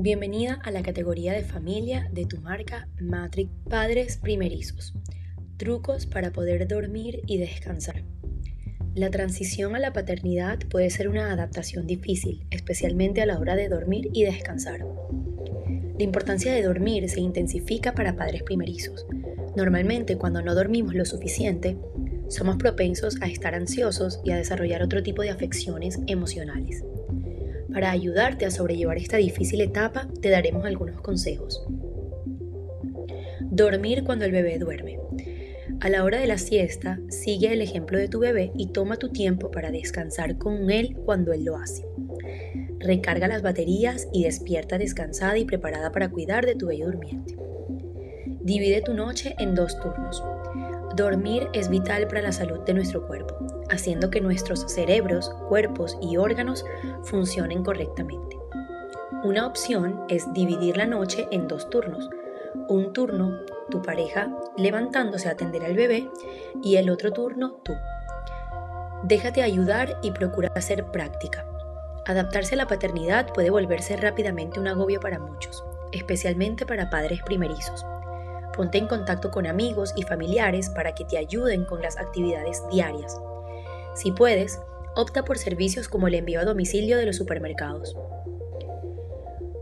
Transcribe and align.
Bienvenida 0.00 0.60
a 0.62 0.70
la 0.70 0.82
categoría 0.82 1.32
de 1.32 1.42
familia 1.42 2.08
de 2.12 2.24
tu 2.24 2.40
marca 2.40 2.86
Matrix 3.00 3.50
Padres 3.68 4.16
Primerizos. 4.16 4.94
Trucos 5.56 6.06
para 6.06 6.30
poder 6.30 6.68
dormir 6.68 7.22
y 7.26 7.38
descansar. 7.38 8.04
La 8.94 9.10
transición 9.10 9.74
a 9.74 9.80
la 9.80 9.92
paternidad 9.92 10.60
puede 10.70 10.90
ser 10.90 11.08
una 11.08 11.32
adaptación 11.32 11.88
difícil, 11.88 12.46
especialmente 12.50 13.22
a 13.22 13.26
la 13.26 13.40
hora 13.40 13.56
de 13.56 13.68
dormir 13.68 14.08
y 14.12 14.22
descansar. 14.22 14.86
La 15.98 16.04
importancia 16.04 16.52
de 16.52 16.62
dormir 16.62 17.10
se 17.10 17.18
intensifica 17.18 17.92
para 17.92 18.14
padres 18.14 18.44
primerizos. 18.44 19.04
Normalmente 19.56 20.16
cuando 20.16 20.42
no 20.42 20.54
dormimos 20.54 20.94
lo 20.94 21.06
suficiente, 21.06 21.76
somos 22.28 22.56
propensos 22.56 23.20
a 23.20 23.26
estar 23.26 23.56
ansiosos 23.56 24.20
y 24.22 24.30
a 24.30 24.36
desarrollar 24.36 24.80
otro 24.80 25.02
tipo 25.02 25.22
de 25.22 25.30
afecciones 25.30 25.98
emocionales. 26.06 26.84
Para 27.72 27.90
ayudarte 27.90 28.46
a 28.46 28.50
sobrellevar 28.50 28.96
esta 28.96 29.18
difícil 29.18 29.60
etapa, 29.60 30.08
te 30.22 30.30
daremos 30.30 30.64
algunos 30.64 31.00
consejos. 31.00 31.64
Dormir 33.42 34.04
cuando 34.04 34.24
el 34.24 34.32
bebé 34.32 34.58
duerme. 34.58 34.98
A 35.80 35.90
la 35.90 36.02
hora 36.04 36.18
de 36.18 36.26
la 36.26 36.38
siesta, 36.38 36.98
sigue 37.08 37.52
el 37.52 37.60
ejemplo 37.60 37.98
de 37.98 38.08
tu 38.08 38.20
bebé 38.20 38.52
y 38.56 38.68
toma 38.68 38.96
tu 38.96 39.10
tiempo 39.10 39.50
para 39.50 39.70
descansar 39.70 40.38
con 40.38 40.70
él 40.70 40.96
cuando 41.04 41.32
él 41.32 41.44
lo 41.44 41.56
hace. 41.56 41.84
Recarga 42.78 43.28
las 43.28 43.42
baterías 43.42 44.08
y 44.12 44.24
despierta 44.24 44.78
descansada 44.78 45.36
y 45.36 45.44
preparada 45.44 45.92
para 45.92 46.10
cuidar 46.10 46.46
de 46.46 46.54
tu 46.54 46.66
bello 46.66 46.86
durmiente. 46.86 47.36
Divide 48.40 48.80
tu 48.80 48.94
noche 48.94 49.34
en 49.38 49.54
dos 49.54 49.78
turnos. 49.78 50.22
Dormir 50.98 51.48
es 51.52 51.70
vital 51.70 52.08
para 52.08 52.22
la 52.22 52.32
salud 52.32 52.58
de 52.60 52.74
nuestro 52.74 53.06
cuerpo 53.06 53.38
haciendo 53.70 54.10
que 54.10 54.20
nuestros 54.20 54.60
cerebros, 54.60 55.30
cuerpos 55.48 55.96
y 56.00 56.16
órganos 56.16 56.64
funcionen 57.04 57.62
correctamente. 57.62 58.36
Una 59.24 59.46
opción 59.46 60.04
es 60.08 60.32
dividir 60.32 60.76
la 60.76 60.86
noche 60.86 61.28
en 61.30 61.48
dos 61.48 61.70
turnos. 61.70 62.08
Un 62.68 62.92
turno, 62.92 63.40
tu 63.70 63.82
pareja 63.82 64.28
levantándose 64.56 65.28
a 65.28 65.32
atender 65.32 65.64
al 65.64 65.74
bebé 65.74 66.08
y 66.62 66.76
el 66.76 66.90
otro 66.90 67.12
turno, 67.12 67.60
tú. 67.64 67.72
Déjate 69.04 69.42
ayudar 69.42 69.98
y 70.02 70.10
procura 70.10 70.50
hacer 70.56 70.86
práctica. 70.86 71.46
Adaptarse 72.06 72.54
a 72.54 72.58
la 72.58 72.66
paternidad 72.66 73.32
puede 73.32 73.50
volverse 73.50 73.96
rápidamente 73.96 74.58
un 74.58 74.66
agobio 74.66 74.98
para 74.98 75.18
muchos, 75.18 75.64
especialmente 75.92 76.66
para 76.66 76.90
padres 76.90 77.20
primerizos. 77.22 77.84
Ponte 78.58 78.76
en 78.76 78.88
contacto 78.88 79.30
con 79.30 79.46
amigos 79.46 79.92
y 79.94 80.02
familiares 80.02 80.68
para 80.68 80.92
que 80.92 81.04
te 81.04 81.16
ayuden 81.16 81.64
con 81.64 81.80
las 81.80 81.96
actividades 81.96 82.60
diarias. 82.72 83.16
Si 83.94 84.10
puedes, 84.10 84.58
opta 84.96 85.24
por 85.24 85.38
servicios 85.38 85.88
como 85.88 86.08
el 86.08 86.16
envío 86.16 86.40
a 86.40 86.44
domicilio 86.44 86.98
de 86.98 87.06
los 87.06 87.14
supermercados. 87.14 87.96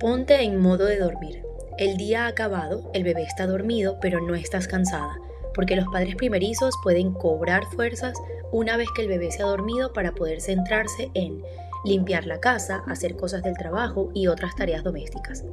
Ponte 0.00 0.42
en 0.42 0.58
modo 0.58 0.86
de 0.86 0.98
dormir. 0.98 1.44
El 1.78 1.98
día 1.98 2.24
ha 2.24 2.26
acabado, 2.26 2.90
el 2.92 3.04
bebé 3.04 3.22
está 3.22 3.46
dormido, 3.46 3.98
pero 4.00 4.20
no 4.20 4.34
estás 4.34 4.66
cansada, 4.66 5.20
porque 5.54 5.76
los 5.76 5.86
padres 5.86 6.16
primerizos 6.16 6.74
pueden 6.82 7.12
cobrar 7.12 7.62
fuerzas 7.66 8.14
una 8.50 8.76
vez 8.76 8.88
que 8.96 9.02
el 9.02 9.08
bebé 9.08 9.30
se 9.30 9.44
ha 9.44 9.46
dormido 9.46 9.92
para 9.92 10.16
poder 10.16 10.40
centrarse 10.40 11.12
en 11.14 11.44
limpiar 11.84 12.26
la 12.26 12.40
casa, 12.40 12.82
hacer 12.86 13.16
cosas 13.16 13.42
del 13.42 13.56
trabajo 13.56 14.10
y 14.14 14.26
otras 14.26 14.54
tareas 14.56 14.84
domésticas. 14.84 15.44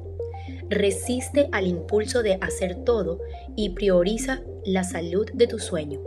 Resiste 0.69 1.49
al 1.51 1.67
impulso 1.67 2.23
de 2.23 2.37
hacer 2.41 2.83
todo 2.83 3.19
y 3.55 3.69
prioriza 3.69 4.41
la 4.65 4.83
salud 4.83 5.29
de 5.33 5.47
tu 5.47 5.59
sueño. 5.59 5.99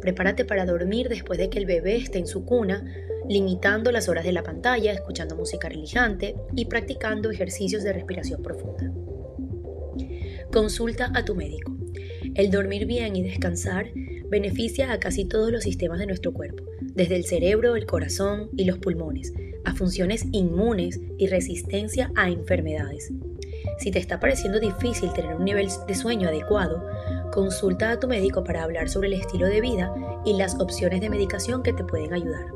Prepárate 0.00 0.44
para 0.44 0.66
dormir 0.66 1.08
después 1.08 1.38
de 1.38 1.50
que 1.50 1.58
el 1.58 1.66
bebé 1.66 1.96
esté 1.96 2.18
en 2.18 2.26
su 2.26 2.44
cuna, 2.44 2.84
limitando 3.28 3.90
las 3.90 4.08
horas 4.08 4.24
de 4.24 4.32
la 4.32 4.42
pantalla, 4.42 4.92
escuchando 4.92 5.36
música 5.36 5.68
relajante 5.68 6.36
y 6.54 6.66
practicando 6.66 7.30
ejercicios 7.30 7.82
de 7.82 7.92
respiración 7.92 8.42
profunda. 8.42 8.92
Consulta 10.52 11.10
a 11.14 11.24
tu 11.24 11.34
médico. 11.34 11.76
El 12.34 12.50
dormir 12.50 12.86
bien 12.86 13.16
y 13.16 13.22
descansar 13.22 13.90
beneficia 14.28 14.92
a 14.92 14.98
casi 14.98 15.24
todos 15.24 15.50
los 15.50 15.64
sistemas 15.64 15.98
de 15.98 16.06
nuestro 16.06 16.32
cuerpo, 16.32 16.64
desde 16.96 17.16
el 17.16 17.26
cerebro, 17.26 17.76
el 17.76 17.86
corazón 17.86 18.48
y 18.56 18.64
los 18.64 18.78
pulmones, 18.78 19.32
a 19.64 19.74
funciones 19.74 20.26
inmunes 20.32 20.98
y 21.18 21.26
resistencia 21.28 22.10
a 22.16 22.30
enfermedades. 22.30 23.12
Si 23.78 23.90
te 23.90 23.98
está 23.98 24.18
pareciendo 24.18 24.58
difícil 24.58 25.12
tener 25.12 25.36
un 25.36 25.44
nivel 25.44 25.68
de 25.86 25.94
sueño 25.94 26.28
adecuado, 26.28 26.82
consulta 27.32 27.90
a 27.90 28.00
tu 28.00 28.08
médico 28.08 28.42
para 28.42 28.62
hablar 28.62 28.88
sobre 28.88 29.08
el 29.08 29.14
estilo 29.14 29.46
de 29.46 29.60
vida 29.60 29.94
y 30.24 30.34
las 30.34 30.58
opciones 30.58 31.00
de 31.02 31.10
medicación 31.10 31.62
que 31.62 31.74
te 31.74 31.84
pueden 31.84 32.14
ayudar. 32.14 32.46